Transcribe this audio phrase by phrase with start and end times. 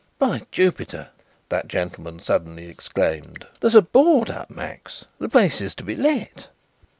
[0.17, 1.09] "By Jupiter!"
[1.49, 5.05] that gentleman suddenly exclaimed, "there's a board up, Max.
[5.19, 6.47] The place is to be let."